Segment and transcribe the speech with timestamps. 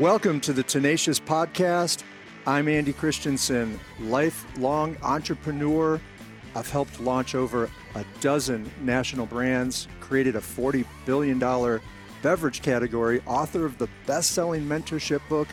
[0.00, 2.02] Welcome to the Tenacious Podcast.
[2.46, 5.98] I'm Andy Christensen, lifelong entrepreneur.
[6.54, 11.38] I've helped launch over a dozen national brands, created a $40 billion
[12.20, 15.48] beverage category, author of the best selling mentorship book,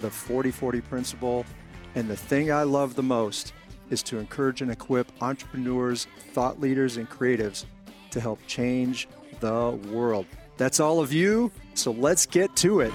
[0.00, 1.46] The 40 40 Principle.
[1.94, 3.52] And the thing I love the most
[3.90, 7.64] is to encourage and equip entrepreneurs, thought leaders, and creatives
[8.10, 9.06] to help change
[9.38, 10.26] the world.
[10.56, 12.92] That's all of you, so let's get to it.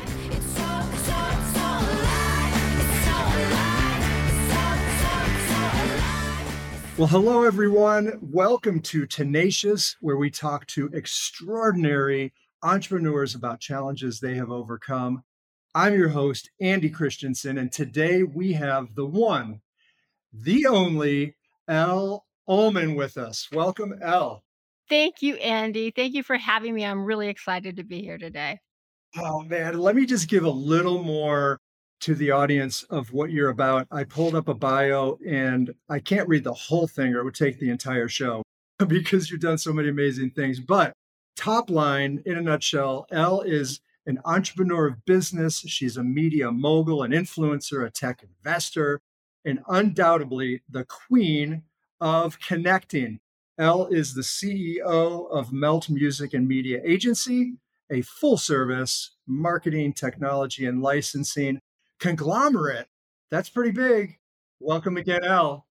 [6.99, 8.19] Well, hello, everyone.
[8.21, 15.23] Welcome to Tenacious, where we talk to extraordinary entrepreneurs about challenges they have overcome.
[15.73, 19.61] I'm your host, Andy Christensen, and today we have the one,
[20.33, 21.37] the only
[21.69, 23.47] Elle Ullmann with us.
[23.53, 24.43] Welcome, Elle.
[24.89, 25.91] Thank you, Andy.
[25.91, 26.83] Thank you for having me.
[26.83, 28.59] I'm really excited to be here today.
[29.17, 29.77] Oh, man.
[29.77, 31.61] Let me just give a little more
[32.01, 33.87] to the audience of what you're about.
[33.91, 37.35] I pulled up a bio and I can't read the whole thing or it would
[37.35, 38.43] take the entire show
[38.87, 40.59] because you've done so many amazing things.
[40.59, 40.93] But
[41.35, 45.59] top line in a nutshell, Elle is an entrepreneur of business.
[45.59, 49.01] She's a media mogul, an influencer, a tech investor,
[49.45, 51.63] and undoubtedly the queen
[52.01, 53.19] of connecting.
[53.57, 57.57] Elle is the CEO of Melt Music and Media Agency,
[57.91, 61.59] a full service marketing, technology, and licensing
[61.99, 62.87] conglomerate.
[63.31, 64.17] That's pretty big.
[64.59, 65.65] Welcome again, Elle.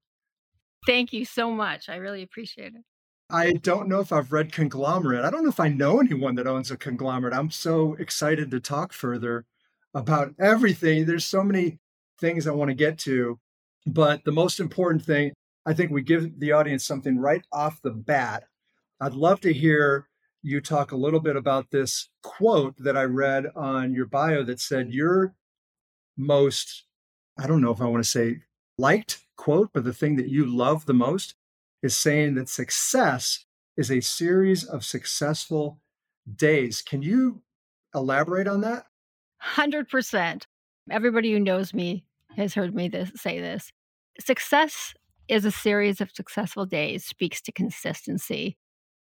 [0.87, 1.89] Thank you so much.
[1.89, 2.83] I really appreciate it.
[3.31, 5.25] I don't know if I've read conglomerate.
[5.25, 7.35] I don't know if I know anyone that owns a conglomerate.
[7.35, 9.45] I'm so excited to talk further
[9.93, 11.05] about everything.
[11.05, 11.79] There's so many
[12.19, 13.39] things I want to get to.
[13.87, 15.33] But the most important thing,
[15.67, 18.45] I think we give the audience something right off the bat.
[19.01, 20.09] I'd love to hear
[20.43, 24.61] you talk a little bit about this quote that I read on your bio that
[24.61, 25.35] said, Your
[26.19, 26.85] most,
[27.39, 28.43] I don't know if I want to say
[28.77, 31.35] liked quote, but the thing that you love the most
[31.83, 33.45] is saying that success
[33.77, 35.81] is a series of successful
[36.37, 36.83] days.
[36.83, 37.43] Can you
[37.95, 38.87] elaborate on that?
[39.43, 40.43] 100%.
[40.91, 42.05] Everybody who knows me
[42.37, 43.71] has heard me this, say this.
[44.19, 44.95] Success
[45.29, 48.57] is a series of successful days, speaks to consistency.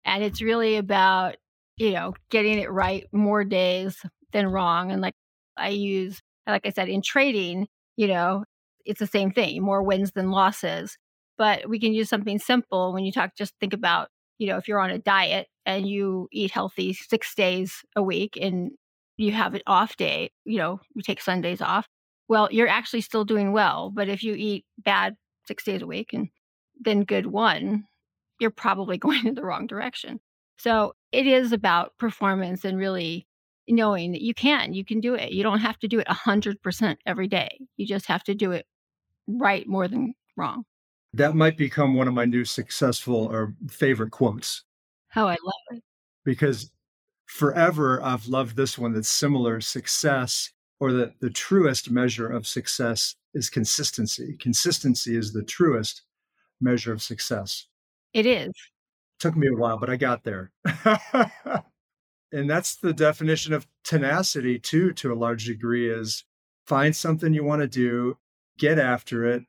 [0.04, 1.36] And it's really about,
[1.76, 4.92] you know, getting it right more days than wrong.
[4.92, 5.14] And like
[5.56, 8.44] I use Uh, like I said, in trading, you know,
[8.84, 10.96] it's the same thing more wins than losses.
[11.38, 14.08] But we can use something simple when you talk, just think about,
[14.38, 18.38] you know, if you're on a diet and you eat healthy six days a week
[18.40, 18.70] and
[19.16, 21.86] you have an off day, you know, you take Sundays off,
[22.28, 23.90] well, you're actually still doing well.
[23.90, 26.28] But if you eat bad six days a week and
[26.80, 27.84] then good one,
[28.40, 30.20] you're probably going in the wrong direction.
[30.58, 33.26] So it is about performance and really
[33.68, 35.32] knowing that you can, you can do it.
[35.32, 37.48] You don't have to do it 100% every day.
[37.76, 38.66] You just have to do it
[39.26, 40.64] right more than wrong.
[41.12, 44.62] That might become one of my new successful or favorite quotes.
[45.14, 45.82] Oh, I love it.
[46.24, 46.70] Because
[47.26, 53.16] forever I've loved this one that's similar success or the, the truest measure of success
[53.34, 54.36] is consistency.
[54.38, 56.02] Consistency is the truest
[56.60, 57.66] measure of success.
[58.12, 58.52] It is.
[59.18, 60.52] Took me a while, but I got there.
[62.36, 66.24] and that's the definition of tenacity too to a large degree is
[66.66, 68.18] find something you want to do
[68.58, 69.42] get after it.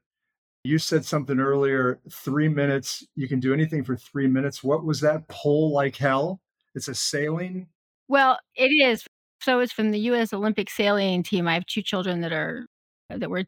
[0.64, 4.64] You said something earlier three minutes you can do anything for three minutes.
[4.64, 6.40] What was that pull like hell?
[6.76, 7.68] It's a sailing?
[8.08, 9.06] Well it is.
[9.42, 11.48] So it's from the us olympic sailing team.
[11.48, 12.68] I have two children that are
[13.10, 13.46] that were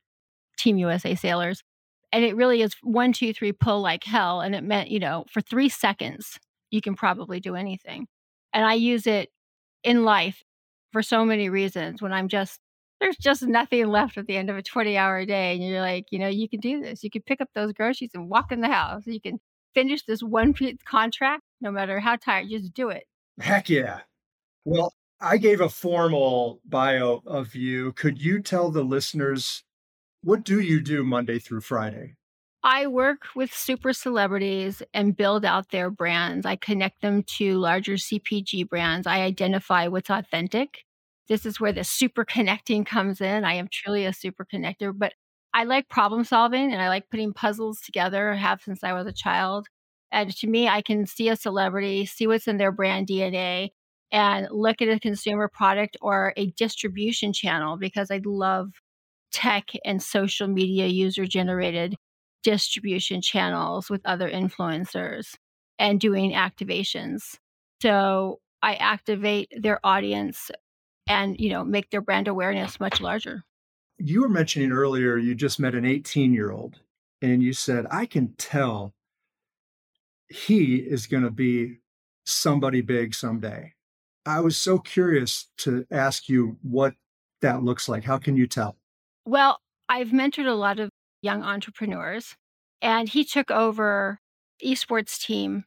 [0.57, 1.63] team usa sailors
[2.11, 5.23] and it really is one two three pull like hell and it meant you know
[5.31, 6.37] for three seconds
[6.71, 8.05] you can probably do anything
[8.53, 9.29] and I use it
[9.83, 10.43] in life
[10.91, 12.59] for so many reasons when I'm just,
[12.99, 15.53] there's just nothing left at the end of a 20 hour day.
[15.53, 17.03] And you're like, you know, you can do this.
[17.03, 19.03] You can pick up those groceries and walk in the house.
[19.05, 19.39] You can
[19.73, 20.53] finish this one
[20.85, 23.03] contract, no matter how tired, just do it.
[23.39, 24.01] Heck yeah.
[24.65, 27.93] Well, I gave a formal bio of you.
[27.93, 29.63] Could you tell the listeners
[30.21, 32.15] what do you do Monday through Friday?
[32.63, 36.45] I work with super celebrities and build out their brands.
[36.45, 39.07] I connect them to larger CPG brands.
[39.07, 40.83] I identify what's authentic.
[41.29, 43.45] This is where the super connecting comes in.
[43.45, 45.13] I am truly a super connector, but
[45.53, 48.31] I like problem solving and I like putting puzzles together.
[48.31, 49.67] I have since I was a child.
[50.11, 53.69] And to me, I can see a celebrity, see what's in their brand DNA,
[54.11, 58.71] and look at a consumer product or a distribution channel because I love
[59.31, 61.95] tech and social media user generated
[62.43, 65.35] distribution channels with other influencers
[65.77, 67.37] and doing activations.
[67.81, 70.51] So I activate their audience
[71.07, 73.43] and, you know, make their brand awareness much larger.
[73.97, 76.79] You were mentioning earlier you just met an 18 year old
[77.21, 78.93] and you said, I can tell
[80.29, 81.77] he is going to be
[82.25, 83.73] somebody big someday.
[84.25, 86.93] I was so curious to ask you what
[87.41, 88.03] that looks like.
[88.03, 88.77] How can you tell?
[89.25, 90.89] Well, I've mentored a lot of
[91.21, 92.35] young entrepreneurs,
[92.81, 94.19] and he took over
[94.63, 95.65] esports team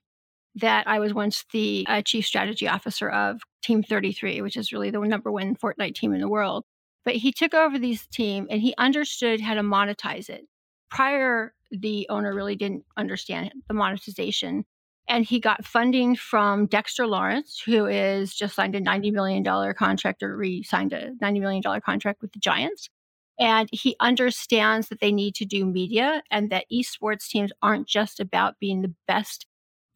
[0.55, 4.91] that I was once the uh, chief strategy officer of, Team 33, which is really
[4.91, 6.65] the number one Fortnite team in the world.
[7.05, 10.47] But he took over this team and he understood how to monetize it.
[10.91, 14.65] Prior, the owner really didn't understand the monetization.
[15.09, 20.23] And he got funding from Dexter Lawrence, who is just signed a $90 million contract
[20.23, 22.89] or re signed a $90 million contract with the Giants.
[23.41, 28.21] And he understands that they need to do media and that esports teams aren't just
[28.21, 29.47] about being the best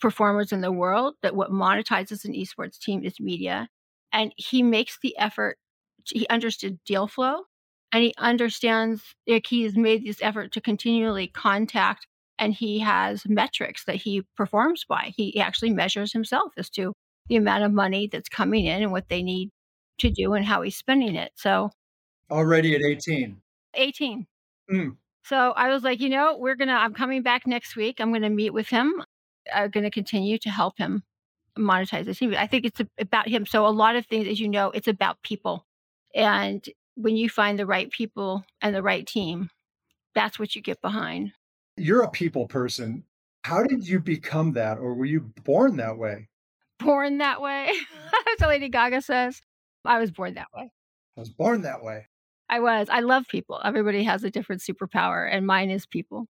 [0.00, 3.68] performers in the world, that what monetizes an esports team is media.
[4.12, 5.58] And he makes the effort,
[6.04, 7.42] he understood deal flow
[7.92, 12.06] and he understands, like, he's made this effort to continually contact
[12.38, 15.12] and he has metrics that he performs by.
[15.16, 16.92] He actually measures himself as to
[17.28, 19.50] the amount of money that's coming in and what they need
[19.98, 21.32] to do and how he's spending it.
[21.36, 21.70] So
[22.30, 23.40] already at 18.
[23.74, 24.26] 18.
[24.70, 24.96] Mm.
[25.24, 28.00] So I was like, you know, we're going to, I'm coming back next week.
[28.00, 29.02] I'm going to meet with him.
[29.54, 31.02] I'm going to continue to help him
[31.58, 32.22] monetize this.
[32.22, 33.46] I think it's about him.
[33.46, 35.66] So a lot of things, as you know, it's about people.
[36.14, 36.64] And
[36.96, 39.50] when you find the right people and the right team,
[40.14, 41.32] that's what you get behind.
[41.76, 43.04] You're a people person.
[43.44, 46.28] How did you become that, or were you born that way?
[46.78, 47.70] Born that way?
[48.12, 49.40] That's what Lady Gaga says.
[49.84, 50.70] I was born that way.
[51.16, 52.06] I was born that way.
[52.48, 52.88] I was.
[52.90, 53.60] I love people.
[53.64, 56.26] Everybody has a different superpower, and mine is people.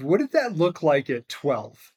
[0.00, 1.92] What did that look like at 12?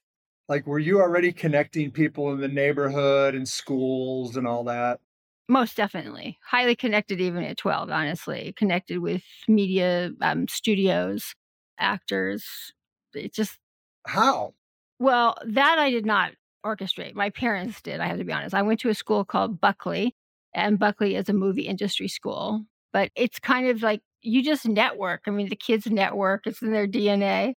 [0.50, 5.00] Like, were you already connecting people in the neighborhood and schools and all that?
[5.48, 6.38] Most definitely.
[6.46, 8.54] Highly connected, even at 12, honestly.
[8.58, 11.36] Connected with media, um, studios,
[11.80, 12.74] actors.
[13.14, 13.58] It just.
[14.06, 14.54] How?
[15.00, 16.34] Well, that I did not
[16.66, 17.16] orchestrate.
[17.16, 18.54] My parents did, I have to be honest.
[18.54, 20.16] I went to a school called Buckley,
[20.54, 25.22] and Buckley is a movie industry school but it's kind of like you just network.
[25.28, 27.54] I mean, the kids network, it's in their DNA.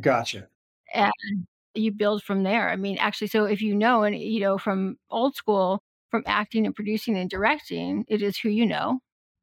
[0.00, 0.48] Gotcha.
[0.94, 1.12] And
[1.74, 2.70] you build from there.
[2.70, 6.66] I mean, actually, so if you know, and you know, from old school, from acting
[6.66, 9.00] and producing and directing, it is who you know.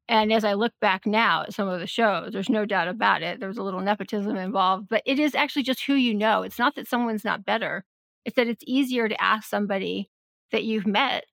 [0.08, 3.22] And as I look back now at some of the shows, there's no doubt about
[3.22, 3.40] it.
[3.40, 6.42] There was a little nepotism involved, but it is actually just who you know.
[6.42, 7.84] It's not that someone's not better,
[8.24, 10.10] it's that it's easier to ask somebody
[10.52, 11.24] that you've met,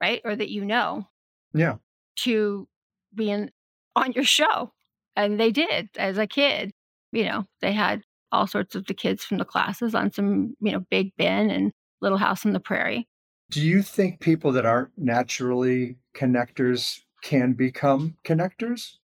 [0.00, 0.20] right?
[0.24, 1.06] Or that you know.
[1.54, 1.76] Yeah.
[2.20, 2.66] To
[3.14, 3.50] be in
[3.96, 4.72] on your show.
[5.16, 6.72] And they did as a kid.
[7.12, 10.72] You know, they had all sorts of the kids from the classes on some, you
[10.72, 13.08] know, Big Ben and Little House on the Prairie.
[13.50, 18.96] Do you think people that aren't naturally connectors can become connectors?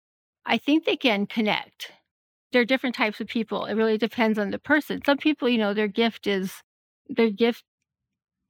[0.46, 1.92] I think they can connect.
[2.52, 3.66] There are different types of people.
[3.66, 5.02] It really depends on the person.
[5.04, 6.52] Some people, you know, their gift is
[7.08, 7.64] their gift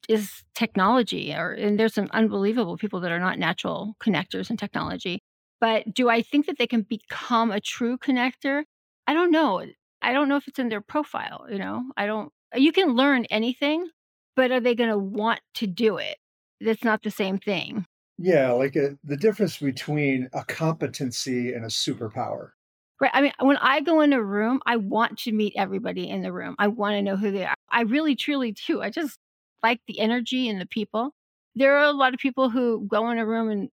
[0.09, 5.23] is technology or and there's some unbelievable people that are not natural connectors in technology.
[5.61, 8.65] But do I think that they can become a true connector?
[9.07, 9.65] I don't know.
[10.03, 11.85] I don't know if it's in their profile, you know.
[11.97, 13.89] I don't you can learn anything,
[14.37, 16.17] but are they going to want to do it?
[16.61, 17.87] That's not the same thing.
[18.19, 22.51] Yeah, like a, uh, the difference between a competency and a superpower.
[23.01, 23.11] Right.
[23.15, 26.33] I mean, when I go in a room, I want to meet everybody in the
[26.33, 26.55] room.
[26.59, 27.55] I want to know who they are.
[27.71, 28.83] I really, truly do.
[28.83, 29.17] I just
[29.63, 31.13] like the energy and the people.
[31.55, 33.71] There are a lot of people who go in a room and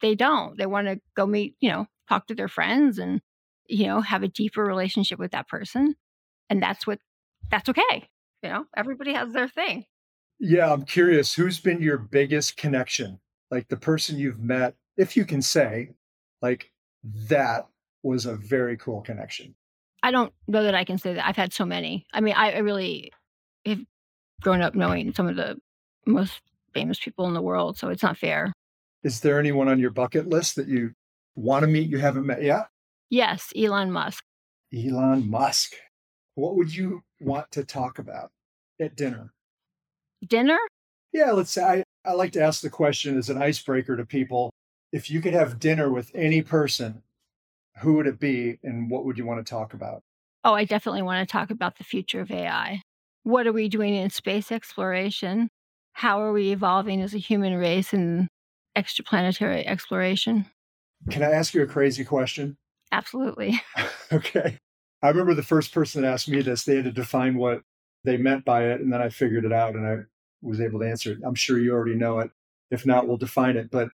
[0.00, 0.56] they don't.
[0.56, 3.20] They want to go meet, you know, talk to their friends and,
[3.66, 5.94] you know, have a deeper relationship with that person.
[6.50, 6.98] And that's what,
[7.50, 8.08] that's okay.
[8.42, 9.84] You know, everybody has their thing.
[10.38, 10.72] Yeah.
[10.72, 13.20] I'm curious who's been your biggest connection?
[13.50, 15.94] Like the person you've met, if you can say,
[16.40, 16.70] like
[17.28, 17.66] that
[18.02, 19.54] was a very cool connection.
[20.02, 21.26] I don't know that I can say that.
[21.26, 22.06] I've had so many.
[22.12, 23.12] I mean, I, I really
[23.66, 23.80] have
[24.40, 25.56] grown up knowing some of the
[26.06, 26.40] most
[26.72, 27.76] famous people in the world.
[27.76, 28.52] So it's not fair
[29.02, 30.92] is there anyone on your bucket list that you
[31.34, 32.68] want to meet you haven't met yet?
[33.10, 34.22] Yes, Elon Musk.
[34.74, 35.74] Elon Musk.
[36.34, 38.30] What would you want to talk about
[38.80, 39.32] at dinner?
[40.26, 40.58] Dinner?
[41.12, 44.50] Yeah, let's say I, I like to ask the question as an icebreaker to people.
[44.92, 47.02] If you could have dinner with any person,
[47.78, 50.02] who would it be and what would you want to talk about?
[50.44, 52.82] Oh, I definitely want to talk about the future of AI.
[53.22, 55.48] What are we doing in space exploration?
[55.92, 58.28] How are we evolving as a human race and
[58.78, 60.46] extraplanetary exploration.
[61.10, 62.56] Can I ask you a crazy question?
[62.92, 63.60] Absolutely.
[64.12, 64.58] okay.
[65.02, 67.62] I remember the first person that asked me this, they had to define what
[68.04, 68.80] they meant by it.
[68.80, 69.96] And then I figured it out and I
[70.42, 71.18] was able to answer it.
[71.24, 72.30] I'm sure you already know it.
[72.70, 73.70] If not, we'll define it.
[73.70, 73.88] But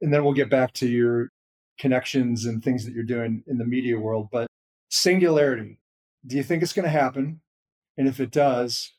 [0.00, 1.30] and then we'll get back to your
[1.78, 4.28] connections and things that you're doing in the media world.
[4.30, 4.46] But
[4.90, 5.78] singularity,
[6.26, 7.40] do you think it's going to happen?
[7.96, 8.92] And if it does,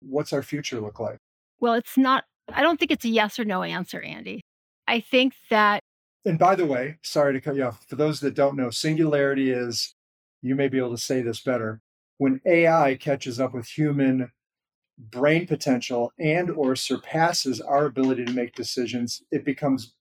[0.00, 1.18] what's our future look like?
[1.60, 4.42] Well, it's not, I don't think it's a yes or no answer, Andy.
[4.86, 5.80] I think that.
[6.24, 7.84] And by the way, sorry to cut you off.
[7.88, 9.94] For those that don't know, singularity is,
[10.42, 11.80] you may be able to say this better,
[12.18, 14.30] when AI catches up with human
[14.98, 19.94] brain potential and or surpasses our ability to make decisions, it becomes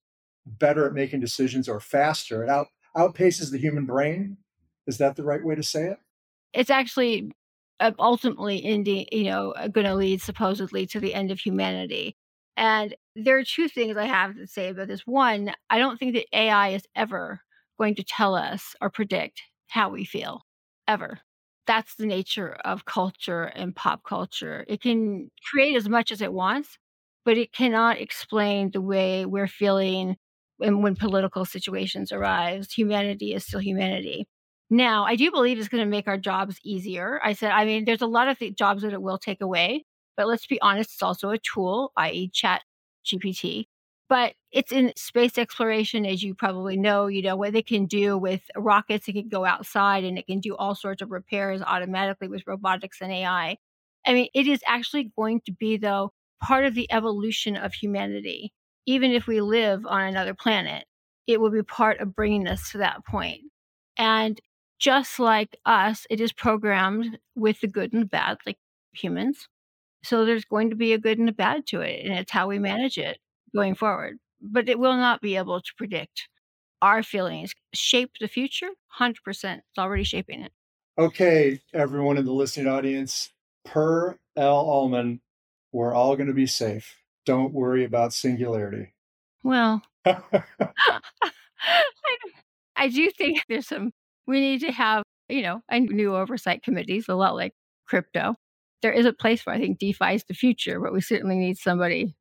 [0.46, 2.44] better at making decisions or faster.
[2.44, 4.38] It out, outpaces the human brain.
[4.86, 5.98] Is that the right way to say it?
[6.54, 7.32] It's actually
[7.80, 12.16] uh, ultimately, Andy, you know, uh, going to lead supposedly to the end of humanity.
[12.58, 15.06] And there are two things I have to say about this.
[15.06, 17.42] One, I don't think that AI is ever
[17.80, 20.42] going to tell us or predict how we feel,
[20.88, 21.20] ever.
[21.66, 24.66] That's the nature of culture and pop culture.
[24.68, 26.78] It can create as much as it wants,
[27.26, 30.18] but it cannot explain the way we're feeling
[30.58, 32.72] when political situations arise.
[32.72, 34.28] Humanity is still humanity.
[34.70, 37.20] Now, I do believe it's going to make our jobs easier.
[37.24, 39.86] I said, I mean, there's a lot of th- jobs that it will take away,
[40.18, 42.62] but let's be honest, it's also a tool, i.e., Chat
[43.06, 43.68] GPT.
[44.10, 48.18] But it's in space exploration, as you probably know, you know, what they can do
[48.18, 52.28] with rockets, it can go outside and it can do all sorts of repairs automatically
[52.28, 53.58] with robotics and AI.
[54.06, 58.54] I mean, it is actually going to be, though, part of the evolution of humanity.
[58.86, 60.86] Even if we live on another planet,
[61.26, 63.42] it will be part of bringing us to that point.
[63.98, 64.40] And
[64.78, 68.58] just like us, it is programmed with the good and the bad, like
[68.92, 69.48] humans.
[70.04, 72.48] So there's going to be a good and a bad to it, and it's how
[72.48, 73.18] we manage it
[73.56, 74.18] going forward.
[74.42, 76.28] But it will not be able to predict
[76.82, 77.54] our feelings.
[77.74, 78.70] Shape the future?
[79.00, 79.16] 100%.
[79.28, 80.52] It's already shaping it.
[80.98, 83.32] Okay, everyone in the listening audience,
[83.66, 85.22] per Elle Ullmann,
[85.72, 86.98] we're all going to be safe.
[87.26, 88.94] Don't worry about singularity.
[89.44, 89.82] Well,
[92.76, 93.92] I do think there's some
[94.28, 97.54] we need to have, you know, a new oversight committees, a lot like
[97.88, 98.36] crypto.
[98.84, 101.58] There is a place where I think, DeFi is the future, but we certainly need
[101.58, 102.16] somebody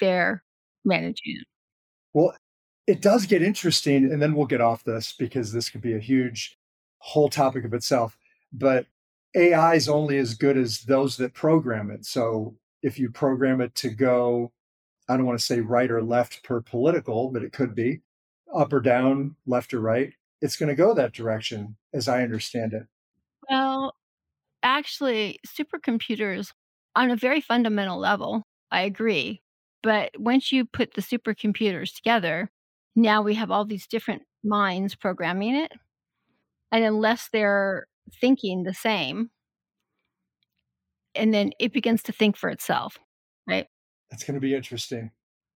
[0.00, 0.42] there
[0.84, 1.46] managing it.
[2.12, 2.34] Well,
[2.88, 6.00] it does get interesting, and then we'll get off this because this could be a
[6.00, 6.58] huge
[6.98, 8.18] whole topic of itself.
[8.52, 8.86] But
[9.36, 12.04] AI is only as good as those that program it.
[12.04, 14.50] So if you program it to go,
[15.08, 18.00] I don't want to say right or left per political, but it could be
[18.52, 22.72] up or down, left or right it's going to go that direction, as I understand
[22.72, 22.86] it.
[23.48, 23.95] Well,
[24.66, 26.52] actually, supercomputers,
[26.94, 29.40] on a very fundamental level, I agree.
[29.82, 32.50] But once you put the supercomputers together,
[32.96, 35.72] now we have all these different minds programming it.
[36.72, 37.86] And unless they're
[38.20, 39.30] thinking the same,
[41.14, 42.98] and then it begins to think for itself,
[43.48, 43.66] right?
[44.10, 45.12] That's going to be interesting.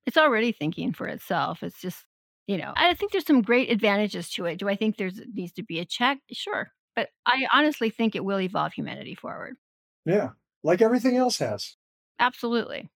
[0.07, 1.63] It's already thinking for itself.
[1.63, 2.05] It's just
[2.47, 4.59] you know, I think there's some great advantages to it.
[4.59, 6.19] Do I think there's needs to be a check?
[6.33, 6.73] Sure.
[6.97, 9.57] But I honestly think it will evolve humanity forward.
[10.05, 10.31] Yeah.
[10.63, 11.77] Like everything else has.
[12.19, 12.89] Absolutely.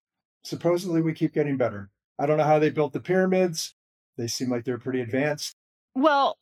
[0.42, 1.90] Supposedly we keep getting better.
[2.18, 3.74] I don't know how they built the pyramids.
[4.16, 5.54] They seem like they're pretty advanced.
[5.94, 6.38] Well,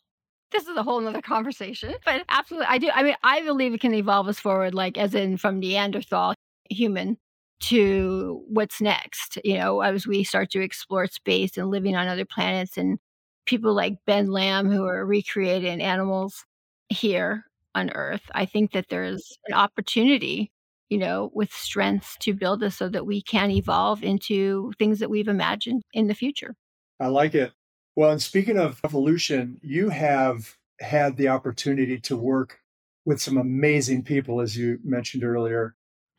[0.50, 2.66] this is a whole nother conversation, but absolutely.
[2.68, 2.90] I do.
[2.92, 6.34] I mean, I believe it can evolve us forward, like as in from Neanderthal
[6.68, 7.16] human
[7.60, 9.38] to what's next.
[9.44, 12.98] You know, as we start to explore space and living on other planets, and
[13.46, 16.44] people like Ben Lamm who are recreating animals
[16.92, 17.44] here
[17.74, 20.52] on Earth, I think that there's an opportunity,
[20.88, 25.10] you know, with strengths to build us so that we can evolve into things that
[25.10, 26.54] we've imagined in the future.
[27.00, 27.52] I like it.
[27.96, 32.60] Well, and speaking of evolution, you have had the opportunity to work
[33.04, 35.74] with some amazing people, as you mentioned earlier.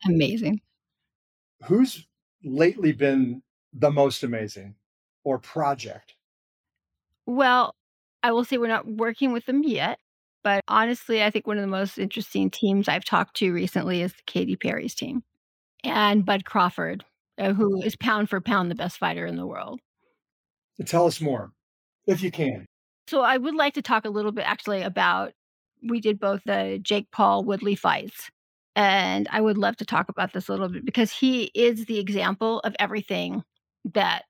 [0.06, 0.60] Amazing
[1.64, 2.06] who's
[2.42, 4.74] lately been the most amazing
[5.24, 6.14] or project?
[7.26, 7.74] Well,
[8.22, 9.98] I will say we're not working with them yet.
[10.44, 14.14] But honestly, I think one of the most interesting teams I've talked to recently is
[14.26, 15.24] Katy Perry's team
[15.82, 17.04] and Bud Crawford,
[17.38, 19.80] uh, who is pound for pound the best fighter in the world.
[20.84, 21.50] Tell us more,
[22.06, 22.66] if you can.
[23.08, 25.32] So I would like to talk a little bit actually about
[25.82, 28.30] we did both the Jake Paul Woodley fights
[28.76, 31.98] and I would love to talk about this a little bit because he is the
[31.98, 33.44] example of everything
[33.92, 34.24] that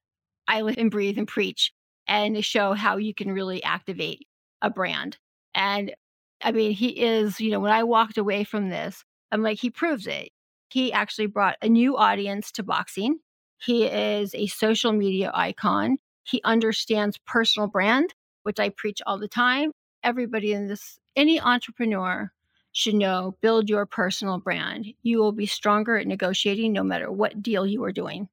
[0.47, 1.73] I live and breathe and preach
[2.07, 4.27] and to show how you can really activate
[4.61, 5.17] a brand.
[5.55, 5.95] And
[6.43, 9.71] I mean, he is, you know, when I walked away from this, I'm like, he
[9.71, 10.31] proves it.
[10.69, 13.19] He actually brought a new audience to boxing.
[13.59, 15.99] He is a social media icon.
[16.25, 19.73] He understands personal brand, which I preach all the time.
[20.03, 22.31] Everybody in this, any entrepreneur
[22.73, 24.87] should know build your personal brand.
[25.03, 28.29] You will be stronger at negotiating no matter what deal you are doing.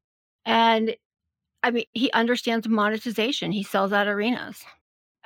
[0.45, 0.95] And
[1.63, 3.51] I mean, he understands monetization.
[3.51, 4.63] He sells out arenas.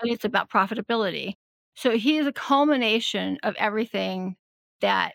[0.03, 1.35] It's about profitability.
[1.75, 4.35] So he is a culmination of everything
[4.81, 5.13] that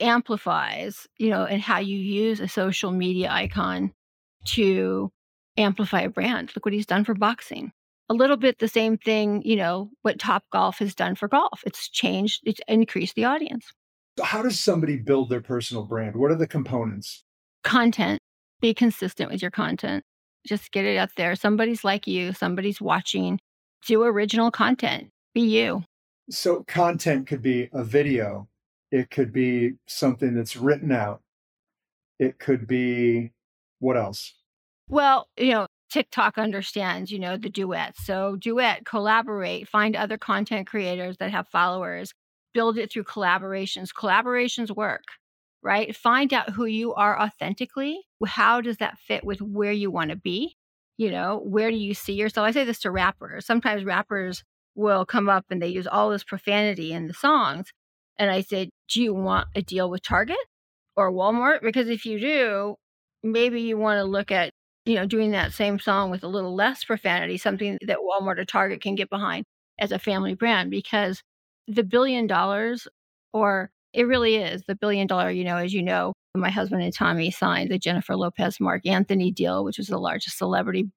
[0.00, 3.92] amplifies, you know, and how you use a social media icon
[4.44, 5.10] to
[5.56, 6.52] amplify a brand.
[6.54, 7.72] Look what he's done for boxing.
[8.10, 11.62] A little bit the same thing, you know, what Top Golf has done for golf.
[11.64, 13.72] It's changed, it's increased the audience.
[14.22, 16.16] How does somebody build their personal brand?
[16.16, 17.24] What are the components?
[17.62, 18.20] Content.
[18.60, 20.04] Be consistent with your content.
[20.46, 21.34] Just get it out there.
[21.34, 23.40] Somebody's like you, somebody's watching.
[23.86, 25.10] Do original content.
[25.34, 25.82] Be you.
[26.30, 28.48] So, content could be a video,
[28.90, 31.20] it could be something that's written out,
[32.18, 33.32] it could be
[33.78, 34.34] what else?
[34.88, 38.04] Well, you know, TikTok understands, you know, the duets.
[38.04, 42.12] So, duet, collaborate, find other content creators that have followers,
[42.52, 43.90] build it through collaborations.
[43.92, 45.04] Collaborations work,
[45.62, 45.94] right?
[45.94, 48.00] Find out who you are authentically.
[48.26, 50.56] How does that fit with where you want to be?
[50.96, 52.46] You know, where do you see yourself?
[52.46, 53.44] I say this to rappers.
[53.44, 57.72] Sometimes rappers will come up and they use all this profanity in the songs.
[58.18, 60.36] And I say, Do you want a deal with Target
[60.96, 61.62] or Walmart?
[61.62, 62.76] Because if you do,
[63.22, 64.52] maybe you want to look at,
[64.84, 68.44] you know, doing that same song with a little less profanity, something that Walmart or
[68.44, 69.44] Target can get behind
[69.78, 71.22] as a family brand because
[71.66, 72.86] the billion dollars
[73.32, 76.92] or it really is the billion dollar, you know, as you know, my husband and
[76.92, 80.90] Tommy signed the Jennifer Lopez Marc Anthony deal, which was the largest celebrity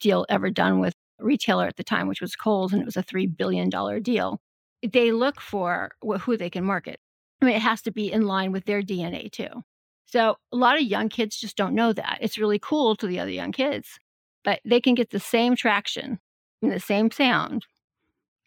[0.00, 3.02] deal ever done with retailer at the time, which was Kohl's, and it was a
[3.02, 3.70] $3 billion
[4.02, 4.40] deal.
[4.82, 6.98] They look for who they can market.
[7.40, 9.62] I mean, it has to be in line with their DNA too.
[10.06, 12.18] So a lot of young kids just don't know that.
[12.20, 13.98] It's really cool to the other young kids,
[14.44, 16.18] but they can get the same traction
[16.60, 17.66] and the same sound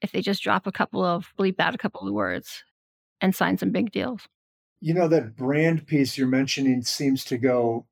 [0.02, 2.64] if they just drop a couple of bleep out a couple of words
[3.20, 4.28] and sign some big deals.
[4.82, 7.88] You know, that brand piece you're mentioning seems to go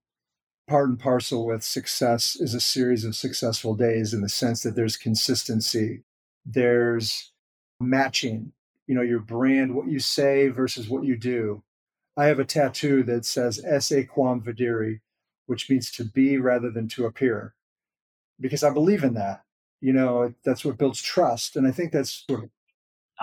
[0.67, 4.75] part and parcel with success is a series of successful days in the sense that
[4.75, 6.03] there's consistency,
[6.46, 7.32] there's
[7.79, 8.53] matching,
[8.88, 11.63] you know, your brand, what you say versus what you do.
[12.15, 15.02] I have a tattoo that says esse quam videri,
[15.47, 17.56] which means to be rather than to appear,
[18.39, 19.43] because I believe in that.
[19.82, 21.58] You know, that's what builds trust.
[21.58, 22.49] And I think that's sort of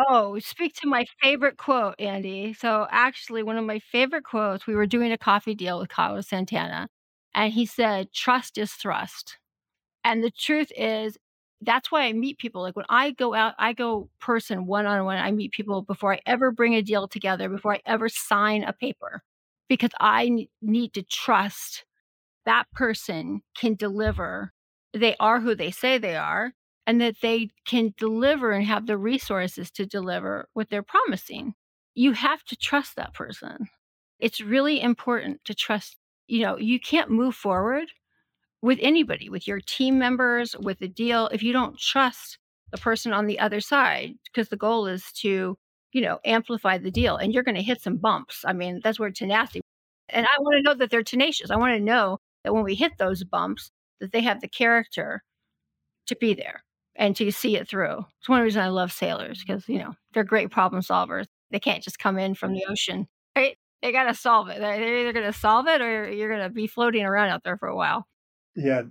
[0.09, 2.55] Oh, speak to my favorite quote, Andy.
[2.55, 6.29] So, actually, one of my favorite quotes, we were doing a coffee deal with Carlos
[6.29, 6.88] Santana,
[7.34, 9.38] and he said, Trust is thrust.
[10.04, 11.18] And the truth is,
[11.60, 12.62] that's why I meet people.
[12.62, 15.18] Like when I go out, I go person one on one.
[15.18, 18.72] I meet people before I ever bring a deal together, before I ever sign a
[18.72, 19.22] paper,
[19.68, 21.84] because I need to trust
[22.46, 24.52] that person can deliver.
[24.94, 26.54] They are who they say they are,
[26.86, 31.54] and that they can deliver and have the resources to deliver what they're promising.
[31.94, 33.68] You have to trust that person.
[34.18, 35.96] It's really important to trust.
[36.30, 37.88] You know, you can't move forward
[38.62, 42.38] with anybody, with your team members, with the deal, if you don't trust
[42.70, 45.58] the person on the other side, because the goal is to,
[45.92, 48.44] you know, amplify the deal and you're going to hit some bumps.
[48.46, 49.60] I mean, that's where tenacity.
[50.08, 51.50] And I want to know that they're tenacious.
[51.50, 55.24] I want to know that when we hit those bumps, that they have the character
[56.06, 56.62] to be there
[56.94, 58.04] and to see it through.
[58.20, 61.26] It's one reason I love sailors because, you know, they're great problem solvers.
[61.50, 63.56] They can't just come in from the ocean, right?
[63.82, 64.60] They got to solve it.
[64.60, 67.76] They're either to solve it or you're to be floating around out there for a
[67.76, 68.06] while.
[68.54, 68.82] Yeah.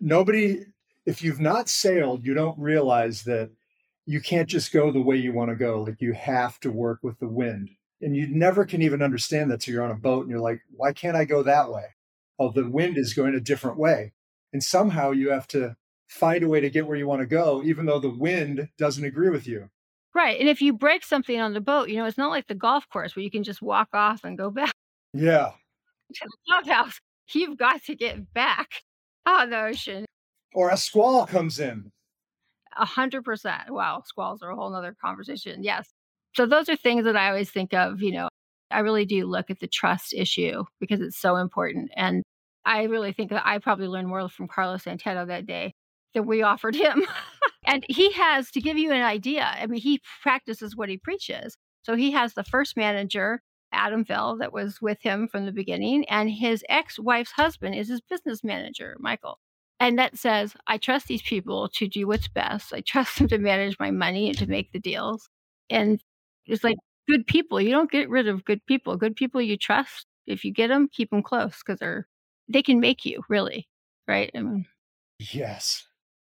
[0.00, 0.60] Nobody,
[1.04, 3.50] if you've not sailed, you don't realize that
[4.04, 5.82] you can't just go the way you want to go.
[5.82, 7.70] Like you have to work with the wind.
[8.00, 9.62] And you never can even understand that.
[9.62, 11.86] So you're on a boat and you're like, why can't I go that way?
[12.38, 14.12] Oh, the wind is going a different way.
[14.52, 17.62] And somehow you have to find a way to get where you want to go,
[17.64, 19.70] even though the wind doesn't agree with you.
[20.16, 20.40] Right.
[20.40, 22.88] And if you break something on the boat, you know, it's not like the golf
[22.88, 24.72] course where you can just walk off and go back.
[25.12, 25.50] Yeah.
[26.14, 27.00] To the clubhouse.
[27.32, 28.68] You've got to get back
[29.26, 30.06] on the ocean.
[30.54, 31.90] Or a squall comes in.
[32.78, 33.70] A hundred percent.
[33.70, 35.64] Wow, squalls are a whole nother conversation.
[35.64, 35.88] Yes.
[36.36, 38.28] So those are things that I always think of, you know,
[38.70, 41.90] I really do look at the trust issue because it's so important.
[41.96, 42.22] And
[42.64, 45.74] I really think that I probably learned more from Carlos Santana that day
[46.16, 47.02] than we offered him.
[47.66, 51.56] and he has, to give you an idea, I mean, he practices what he preaches.
[51.82, 56.04] So he has the first manager, Adam Fell, that was with him from the beginning,
[56.08, 59.38] and his ex wife's husband is his business manager, Michael.
[59.78, 62.72] And that says, I trust these people to do what's best.
[62.72, 65.28] I trust them to manage my money and to make the deals.
[65.68, 66.02] And
[66.46, 66.76] it's like
[67.08, 67.60] good people.
[67.60, 68.96] You don't get rid of good people.
[68.96, 70.06] Good people you trust.
[70.26, 72.06] If you get them, keep them close because they're
[72.48, 73.68] they can make you really,
[74.08, 74.30] right?
[74.34, 74.66] I mean,
[75.18, 75.86] yes.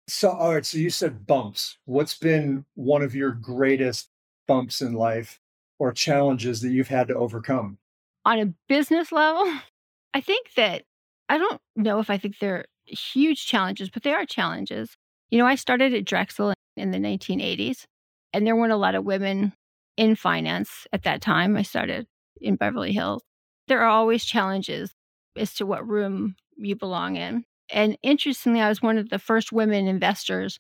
[0.09, 0.65] So, all right.
[0.65, 1.79] So you said bumps.
[1.85, 4.11] What's been one of your greatest
[4.47, 5.41] bumps in life
[5.79, 7.79] or challenges that you've had to overcome?
[8.25, 9.53] On a business level,
[10.15, 10.85] I think that
[11.29, 14.97] I don't know if I think they're huge challenges, but they are challenges.
[15.31, 17.85] You know, I started at Drexel in the 1980s,
[18.33, 19.53] and there weren't a lot of women
[19.97, 21.57] in finance at that time.
[21.57, 22.07] I started
[22.41, 23.23] in Beverly Hills.
[23.67, 24.93] There are always challenges
[25.37, 27.45] as to what room you belong in.
[27.71, 30.59] And interestingly, I was one of the first women investors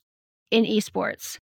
[0.50, 1.38] in esports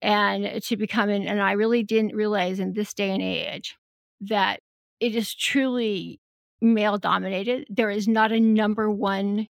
[0.00, 3.76] and to become an, and I really didn't realize in this day and age
[4.20, 4.60] that
[5.00, 6.20] it is truly
[6.60, 7.66] male dominated.
[7.68, 9.48] There is not a number one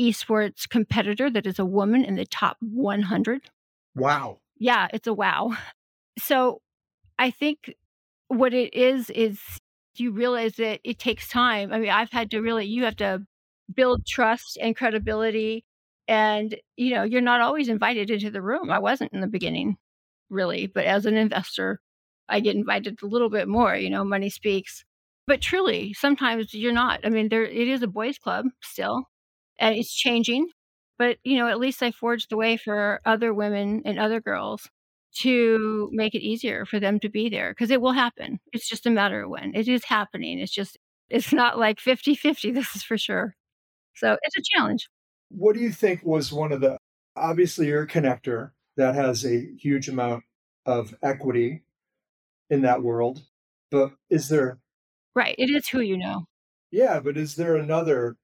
[0.00, 3.50] esports competitor that is a woman in the top 100.
[3.94, 4.38] Wow.
[4.58, 5.56] Yeah, it's a wow.
[6.18, 6.60] So
[7.18, 7.74] I think
[8.28, 9.40] what it is is
[9.96, 11.72] you realize that it takes time.
[11.72, 13.26] I mean, I've had to really, you have to
[13.74, 15.64] build trust and credibility.
[16.08, 18.70] And, you know, you're not always invited into the room.
[18.70, 19.76] I wasn't in the beginning,
[20.30, 20.66] really.
[20.66, 21.80] But as an investor,
[22.28, 24.84] I get invited a little bit more, you know, money speaks.
[25.26, 27.00] But truly, sometimes you're not.
[27.04, 29.04] I mean, there it is a boys' club still,
[29.58, 30.48] and it's changing.
[30.98, 34.68] But, you know, at least I forged the way for other women and other girls
[35.16, 38.38] to make it easier for them to be there because it will happen.
[38.52, 39.54] It's just a matter of when.
[39.54, 40.38] It is happening.
[40.38, 40.78] It's just,
[41.08, 43.34] it's not like 50 50, this is for sure.
[43.96, 44.88] So it's a challenge.
[45.30, 46.78] What do you think was one of the,
[47.16, 50.24] obviously, you're a connector that has a huge amount
[50.66, 51.62] of equity
[52.48, 53.22] in that world.
[53.70, 54.58] But is there.
[55.14, 55.34] Right.
[55.38, 56.24] It is who you know.
[56.70, 57.00] Yeah.
[57.00, 58.16] But is there another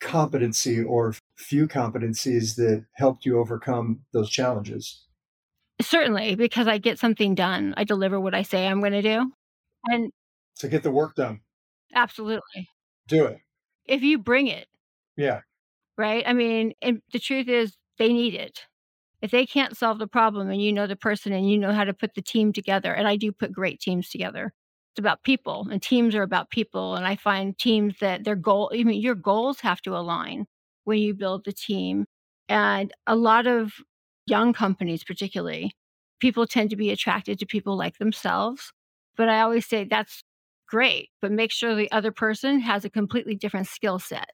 [0.00, 5.02] competency or few competencies that helped you overcome those challenges?
[5.80, 7.74] Certainly, because I get something done.
[7.76, 9.30] I deliver what I say I'm going to do.
[9.84, 10.10] And
[10.58, 11.40] to get the work done.
[11.94, 12.68] Absolutely.
[13.08, 13.38] Do it.
[13.84, 14.66] If you bring it.
[15.16, 15.40] Yeah.
[15.98, 16.24] Right?
[16.26, 18.60] I mean, and the truth is they need it.
[19.22, 21.84] If they can't solve the problem and you know the person and you know how
[21.84, 24.52] to put the team together, and I do put great teams together.
[24.92, 26.96] It's about people and teams are about people.
[26.96, 30.46] And I find teams that their goal, even your goals have to align
[30.84, 32.06] when you build the team.
[32.48, 33.74] And a lot of
[34.26, 35.72] young companies, particularly,
[36.20, 38.72] people tend to be attracted to people like themselves.
[39.16, 40.22] But I always say that's
[40.68, 44.30] great, but make sure the other person has a completely different skill set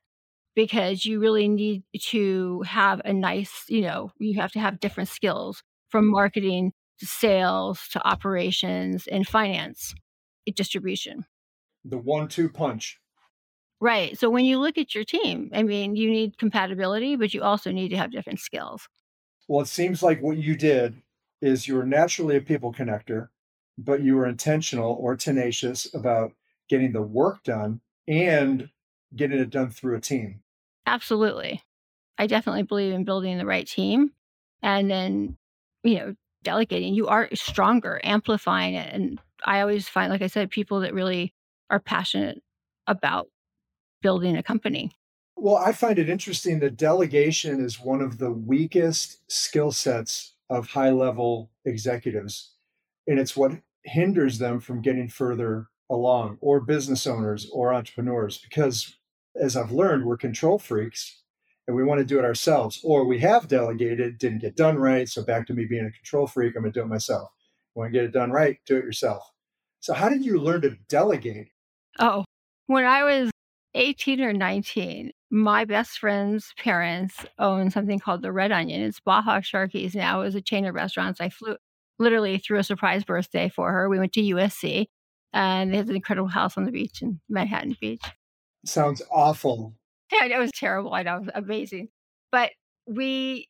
[0.55, 5.09] because you really need to have a nice, you know, you have to have different
[5.09, 9.95] skills from marketing to sales to operations and finance
[10.55, 11.25] distribution.
[11.85, 12.99] The one two punch.
[13.81, 14.17] Right.
[14.17, 17.73] So when you look at your team, I mean, you need compatibility, but you also
[17.73, 18.89] need to have different skills.
[19.49, 21.03] Well, it seems like what you did
[21.41, 23.29] is you were naturally a people connector,
[23.77, 26.33] but you were intentional or tenacious about
[26.69, 28.71] getting the work done and
[29.17, 30.42] getting it done through a team.
[30.87, 31.63] Absolutely.
[32.19, 34.13] I definitely believe in building the right team
[34.63, 35.37] and then,
[35.83, 36.95] you know, delegating.
[36.95, 38.93] You are stronger, amplifying it.
[38.93, 41.35] And I always find, like I said, people that really
[41.71, 42.43] are passionate
[42.87, 43.29] about
[44.03, 44.93] building a company.
[45.37, 50.69] Well, I find it interesting that delegation is one of the weakest skill sets of
[50.69, 52.53] high level executives.
[53.07, 53.53] And it's what
[53.85, 58.97] hinders them from getting further along, or business owners or entrepreneurs, because
[59.41, 61.23] as I've learned, we're control freaks
[61.67, 65.09] and we want to do it ourselves, or we have delegated, didn't get done right.
[65.09, 67.31] So back to me being a control freak, I'm going to do it myself.
[67.75, 69.23] Want to get it done right, do it yourself.
[69.81, 71.49] So, how did you learn to delegate?
[71.99, 72.25] Oh,
[72.67, 73.31] when I was
[73.75, 78.83] 18 or 19, my best friend's parents own something called the Red Onion.
[78.83, 80.21] It's Baja Sharkeez now.
[80.21, 81.21] It was a chain of restaurants.
[81.21, 81.57] I flew
[81.99, 83.89] literally threw a surprise birthday for her.
[83.89, 84.87] We went to USC
[85.33, 88.03] and they have an incredible house on the beach in Manhattan Beach.
[88.65, 89.75] Sounds awful.
[90.13, 90.95] Yeah, it was terrible.
[90.95, 91.89] I know, it was amazing.
[92.31, 92.51] But
[92.87, 93.49] we,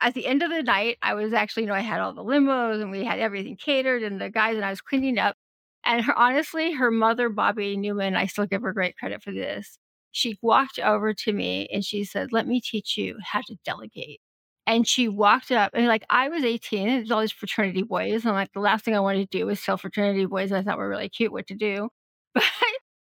[0.00, 2.24] at the end of the night, I was actually, you know, I had all the
[2.24, 5.36] limos and we had everything catered and the guys and I was cleaning up.
[5.84, 9.78] And her, honestly, her mother, Bobby Newman, I still give her great credit for this
[10.14, 14.20] she walked over to me and she said, Let me teach you how to delegate.
[14.66, 18.24] And she walked up and like I was 18 and there's all these fraternity boys.
[18.24, 20.78] And like the last thing I wanted to do was tell fraternity boys I thought
[20.78, 21.88] were really cute what to do.
[22.34, 22.44] But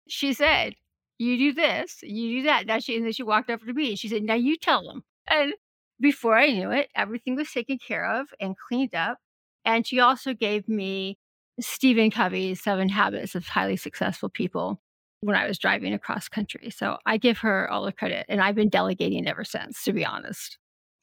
[0.08, 0.74] she said,
[1.20, 2.66] You do this, you do that.
[2.66, 4.84] Now she and then she walked over to me and she said, Now you tell
[4.84, 5.04] them.
[5.28, 5.54] And
[6.00, 9.18] before I knew it, everything was taken care of and cleaned up.
[9.66, 11.18] And she also gave me
[11.60, 14.82] Stephen Covey's Seven Habits of Highly Successful People
[15.22, 16.70] when I was driving across country.
[16.70, 18.26] So I give her all the credit.
[18.30, 20.58] And I've been delegating ever since, to be honest.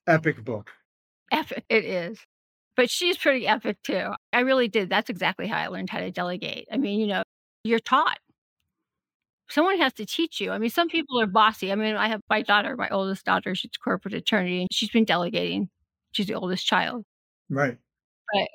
[0.09, 0.71] Epic book.
[1.31, 1.65] Epic.
[1.69, 2.19] It is.
[2.77, 4.13] But she's pretty epic too.
[4.33, 4.89] I really did.
[4.89, 6.69] That's exactly how I learned how to delegate.
[6.71, 7.23] I mean, you know,
[7.65, 8.19] you're taught.
[9.49, 10.51] Someone has to teach you.
[10.51, 11.71] I mean, some people are bossy.
[11.71, 14.91] I mean, I have my daughter, my oldest daughter, she's a corporate attorney, and she's
[14.91, 15.69] been delegating.
[16.13, 17.05] She's the oldest child.
[17.49, 17.79] Right.
[18.33, 18.49] But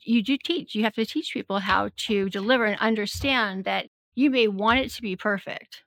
[0.00, 0.74] you do teach.
[0.74, 4.90] You have to teach people how to deliver and understand that you may want it
[4.92, 5.82] to be perfect,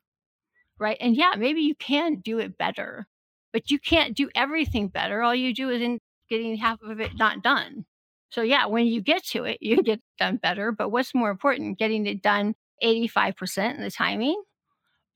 [0.79, 0.97] right?
[0.99, 3.07] And yeah, maybe you can do it better,
[3.51, 5.21] but you can't do everything better.
[5.21, 7.85] All you do is in getting half of it not done.
[8.29, 10.71] So yeah, when you get to it, you get done better.
[10.71, 14.41] But what's more important, getting it done 85% in the timing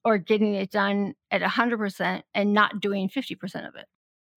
[0.03, 3.85] or getting it done at 100% and not doing 50% of it?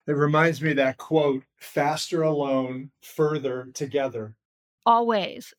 [0.07, 4.35] It reminds me of that quote faster alone, further together.
[4.85, 5.53] Always.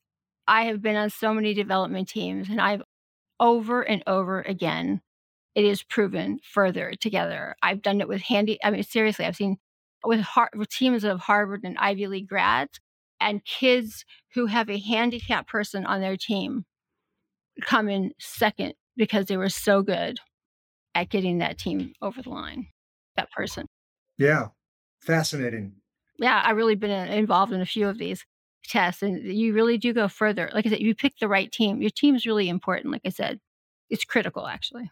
[0.49, 2.83] I have been on so many development teams and I've
[3.39, 5.01] over and over again,
[5.55, 7.57] it is proven further together.
[7.63, 9.59] I've done it with handy, I mean, seriously, I've seen
[10.05, 12.81] with, Har- with teams of Harvard and Ivy League grads
[13.21, 16.65] and kids who have a handicapped person on their team
[17.61, 20.19] come in second because they were so good
[20.95, 22.67] at getting that team over the line,
[23.17, 23.67] that person.
[24.19, 24.49] Yeah,
[25.01, 25.73] fascinating.
[26.19, 28.25] Yeah, I've really been uh, involved in a few of these
[28.65, 30.51] tests, and you really do go further.
[30.55, 31.81] Like I said, you pick the right team.
[31.81, 32.93] Your team's really important.
[32.93, 33.41] Like I said,
[33.91, 34.91] it's critical, actually.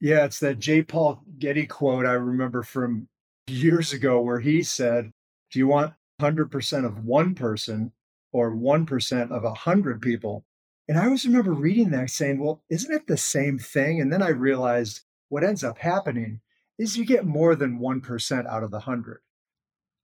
[0.00, 0.82] Yeah, it's that J.
[0.82, 3.08] Paul Getty quote I remember from
[3.46, 5.12] years ago where he said,
[5.50, 7.92] Do you want 100% of one person
[8.32, 10.44] or 1% of 100 people?
[10.88, 14.00] And I always remember reading that saying, Well, isn't it the same thing?
[14.00, 16.40] And then I realized what ends up happening
[16.78, 19.20] is you get more than 1% out of the 100.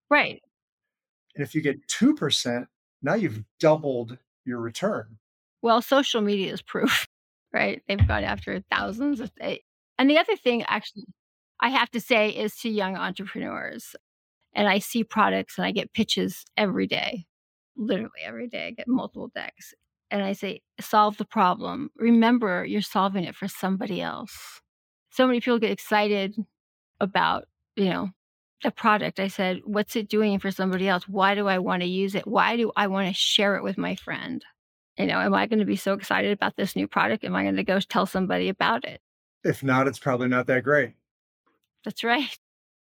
[0.08, 0.42] Right.
[1.34, 2.66] And if you get 2%,
[3.02, 5.18] now you've doubled your return.
[5.62, 7.06] Well, social media is proof,
[7.52, 7.82] right?
[7.86, 9.30] They've gone after thousands of.
[9.40, 9.58] Eh,
[9.98, 11.04] and the other thing, actually,
[11.60, 13.94] I have to say is to young entrepreneurs,
[14.54, 17.26] and I see products and I get pitches every day,
[17.76, 18.68] literally every day.
[18.68, 19.74] I get multiple decks.
[20.11, 21.90] And I say, solve the problem.
[21.96, 24.61] Remember, you're solving it for somebody else.
[25.11, 26.35] So many people get excited
[27.01, 27.44] about,
[27.77, 28.11] you know,
[28.62, 29.20] the product.
[29.20, 31.09] I said, what's it doing for somebody else?
[31.09, 32.27] Why do I want to use it?
[32.27, 34.44] Why do I want to share it with my friend?
[34.99, 37.25] You know, am I going to be so excited about this new product?
[37.25, 39.01] Am I going to go tell somebody about it?
[39.44, 40.92] If not, it's probably not that great.
[41.85, 42.37] That's right.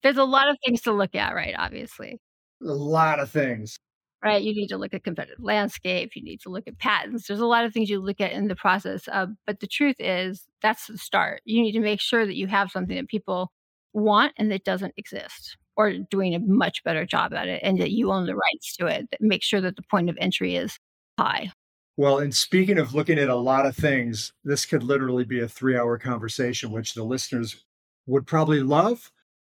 [0.02, 1.56] There's a lot of things to look at, right?
[1.58, 2.22] Obviously.
[2.62, 3.78] A lot of things.
[4.26, 4.42] Right.
[4.42, 6.16] You need to look at competitive landscape.
[6.16, 7.28] You need to look at patents.
[7.28, 9.08] There's a lot of things you look at in the process.
[9.08, 11.44] Uh, but the truth is, that's the start.
[11.46, 13.52] You need to make sure that you have something that people
[13.94, 17.92] want and that doesn't exist or doing a much better job at it and that
[17.92, 19.06] you own the rights to it.
[19.20, 20.80] Make sure that the point of entry is
[21.20, 21.52] high.
[21.96, 25.48] Well, and speaking of looking at a lot of things, this could literally be a
[25.48, 27.64] three hour conversation, which the listeners
[28.08, 29.12] would probably love,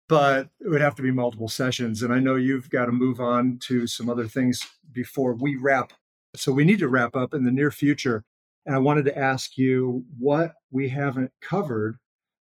[0.09, 2.01] but it would have to be multiple sessions.
[2.01, 5.93] And I know you've got to move on to some other things before we wrap.
[6.35, 8.25] So we need to wrap up in the near future.
[8.65, 11.97] And I wanted to ask you what we haven't covered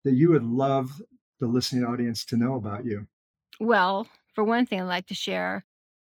[0.04, 1.02] that you would love
[1.40, 3.08] the listening audience to know about you.
[3.60, 5.66] Well, for one thing, I'd like to share,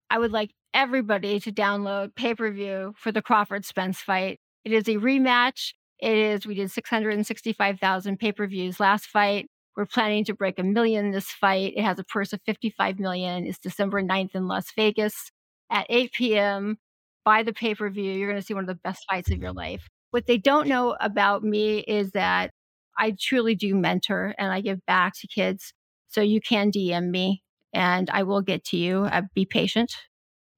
[0.09, 4.39] I would like everybody to download pay per view for the Crawford Spence fight.
[4.65, 5.73] It is a rematch.
[5.99, 9.47] It is, we did 665,000 pay per views last fight.
[9.75, 11.73] We're planning to break a million this fight.
[11.75, 13.45] It has a purse of 55 million.
[13.45, 15.31] It's December 9th in Las Vegas
[15.69, 16.77] at 8 p.m.
[17.25, 18.11] Buy the pay per view.
[18.11, 19.87] You're going to see one of the best fights of your life.
[20.11, 22.51] What they don't know about me is that
[22.97, 25.73] I truly do mentor and I give back to kids.
[26.07, 29.03] So you can DM me and I will get to you.
[29.03, 29.91] Uh, be patient,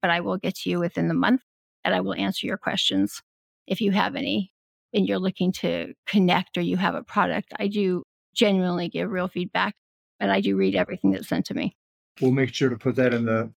[0.00, 1.42] but I will get to you within the month
[1.84, 3.20] and I will answer your questions
[3.66, 4.52] if you have any
[4.94, 7.52] and you're looking to connect or you have a product.
[7.58, 8.04] I do
[8.38, 9.74] genuinely give real feedback
[10.20, 11.76] and I do read everything that's sent to me.
[12.20, 13.52] We'll make sure to put that in the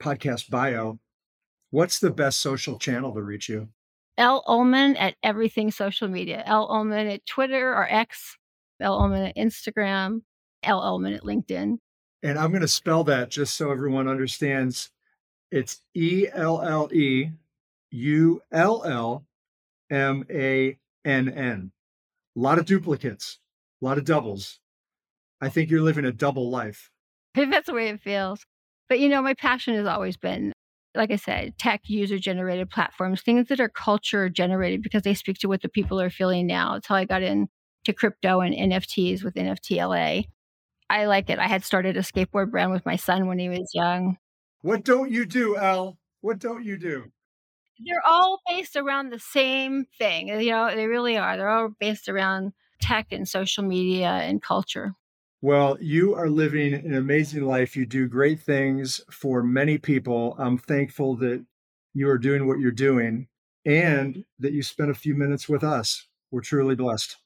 [0.00, 0.98] podcast bio.
[1.70, 3.68] What's the best social channel to reach you?
[4.18, 6.42] Elle Ullmann at everything social media.
[6.44, 8.36] Elle Ullmann at Twitter or X.
[8.80, 10.20] Elle Ullmann at Instagram.
[10.62, 11.78] Elle Ullmann at LinkedIn.
[12.22, 14.90] And I'm going to spell that just so everyone understands.
[15.50, 17.30] It's E L L E
[17.90, 19.24] U L L
[19.90, 21.72] M A N N.
[22.36, 23.38] A lot of duplicates,
[23.82, 24.60] a lot of doubles.
[25.40, 26.90] I think you're living a double life.
[27.34, 28.46] That's the way it feels.
[28.88, 30.52] But you know, my passion has always been
[30.94, 35.38] like I said, tech user generated platforms, things that are culture generated because they speak
[35.38, 36.74] to what the people are feeling now.
[36.74, 37.48] It's how I got into
[37.96, 40.26] crypto and NFTs with NFTLA.
[40.90, 41.38] I like it.
[41.38, 44.18] I had started a skateboard brand with my son when he was young.
[44.60, 45.98] What don't you do, Al?
[46.20, 47.10] What don't you do?
[47.84, 50.28] They're all based around the same thing.
[50.28, 51.36] You know, they really are.
[51.36, 54.94] They're all based around tech and social media and culture.
[55.40, 57.76] Well, you are living an amazing life.
[57.76, 60.36] You do great things for many people.
[60.38, 61.44] I'm thankful that
[61.94, 63.26] you are doing what you're doing
[63.64, 66.06] and that you spent a few minutes with us.
[66.30, 67.16] We're truly blessed.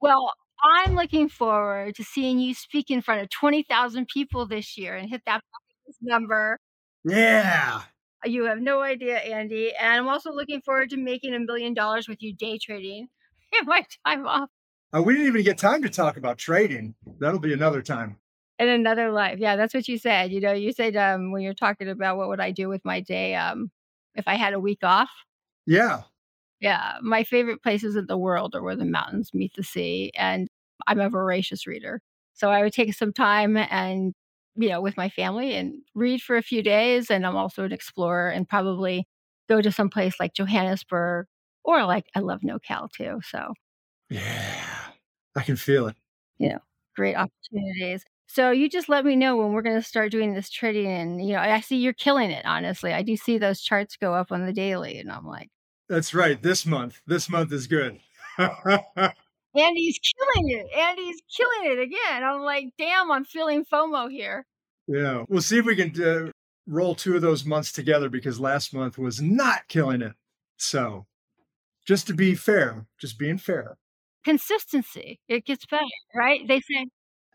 [0.00, 0.30] Well,
[0.62, 5.08] I'm looking forward to seeing you speak in front of 20,000 people this year and
[5.08, 5.42] hit that
[6.02, 6.58] number.
[7.04, 7.82] Yeah.
[8.24, 9.74] You have no idea, Andy.
[9.74, 13.08] And I'm also looking forward to making a million dollars with you day trading
[13.60, 14.50] in my time off.
[14.96, 16.94] Uh, we didn't even get time to talk about trading.
[17.18, 18.16] That'll be another time.
[18.58, 19.38] in another life.
[19.38, 20.32] Yeah, that's what you said.
[20.32, 23.00] You know, you said um, when you're talking about what would I do with my
[23.00, 23.70] day um,
[24.14, 25.10] if I had a week off.
[25.66, 26.02] Yeah.
[26.60, 26.94] Yeah.
[27.02, 30.12] My favorite places in the world are where the mountains meet the sea.
[30.16, 30.48] And
[30.86, 32.00] I'm a voracious reader.
[32.32, 34.14] So I would take some time and,
[34.54, 37.10] you know, with my family and read for a few days.
[37.10, 39.06] And I'm also an explorer and probably
[39.48, 41.26] go to some place like Johannesburg
[41.62, 43.20] or like I love NoCal too.
[43.22, 43.52] So,
[44.08, 44.75] yeah,
[45.36, 45.96] I can feel it.
[46.38, 46.58] You know,
[46.96, 48.04] great opportunities.
[48.26, 50.90] So you just let me know when we're going to start doing this trading.
[50.90, 52.92] And, you know, I see you're killing it, honestly.
[52.92, 54.98] I do see those charts go up on the daily.
[54.98, 55.48] And I'm like,
[55.88, 56.42] that's right.
[56.42, 57.98] This month, this month is good.
[58.38, 60.66] Andy's killing it.
[60.76, 62.24] Andy's killing it again.
[62.24, 64.44] I'm like, damn, I'm feeling FOMO here.
[64.88, 65.24] Yeah.
[65.28, 66.30] We'll see if we can uh,
[66.66, 70.14] roll two of those months together because last month was not killing it.
[70.56, 71.06] So
[71.86, 73.78] just to be fair, just being fair.
[74.26, 75.20] Consistency.
[75.28, 76.40] It gets better, right?
[76.48, 76.88] They say.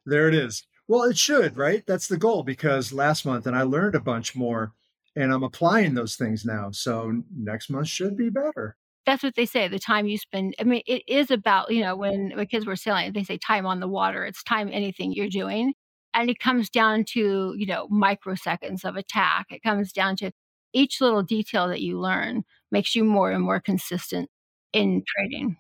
[0.06, 0.68] There it is.
[0.90, 1.84] Well, it should, right?
[1.88, 4.74] That's the goal because last month and I learned a bunch more
[5.16, 6.72] and I'm applying those things now.
[6.72, 8.76] So next month should be better.
[9.06, 9.70] That's what they say.
[9.70, 12.76] The time you spend, I mean, it is about, you know, when, when kids were
[12.76, 14.26] sailing, they say time on the water.
[14.26, 15.74] It's time anything you're doing.
[16.14, 19.46] And it comes down to, you know, microseconds of attack.
[19.50, 20.32] It comes down to
[20.74, 24.30] each little detail that you learn makes you more and more consistent
[24.74, 25.56] in trading.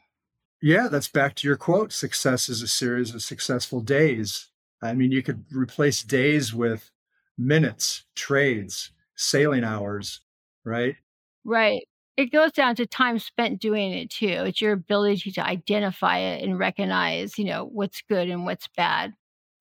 [0.62, 4.50] Yeah, that's back to your quote success is a series of successful days.
[4.82, 6.92] I mean, you could replace days with
[7.38, 10.22] minutes, trades, sailing hours,
[10.64, 10.96] right?
[11.44, 11.84] Right.
[12.18, 14.28] It goes down to time spent doing it too.
[14.28, 19.14] It's your ability to identify it and recognize, you know, what's good and what's bad.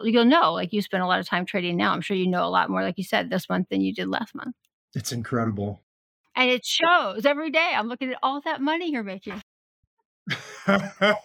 [0.03, 1.93] You'll know, like you spend a lot of time trading now.
[1.93, 4.09] I'm sure you know a lot more, like you said, this month than you did
[4.09, 4.55] last month.
[4.95, 5.81] It's incredible.
[6.35, 7.73] And it shows every day.
[7.75, 9.43] I'm looking at all that money you're making.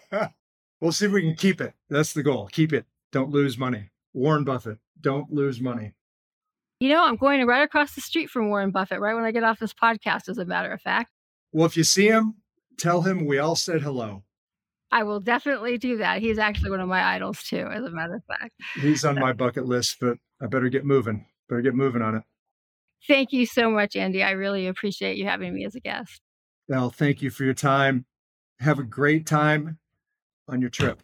[0.81, 1.73] we'll see if we can keep it.
[1.89, 2.47] That's the goal.
[2.51, 2.86] Keep it.
[3.12, 3.91] Don't lose money.
[4.13, 5.93] Warren Buffett, don't lose money.
[6.79, 9.43] You know, I'm going right across the street from Warren Buffett right when I get
[9.43, 11.12] off this podcast, as a matter of fact.
[11.51, 12.36] Well, if you see him,
[12.77, 14.23] tell him we all said hello.
[14.91, 16.21] I will definitely do that.
[16.21, 18.53] He's actually one of my idols, too, as a matter of fact.
[18.75, 21.25] He's on my bucket list, but I better get moving.
[21.49, 22.23] Better get moving on it.
[23.08, 24.23] Thank you so much, Andy.
[24.23, 26.21] I really appreciate you having me as a guest.
[26.67, 28.05] Well, thank you for your time.
[28.59, 29.77] Have a great time
[30.47, 31.01] on your trip.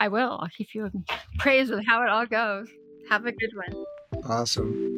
[0.00, 0.38] I will.
[0.40, 0.90] I'll keep you
[1.36, 2.68] appraised with how it all goes.
[3.08, 3.84] Have a good one.
[4.24, 4.94] Awesome.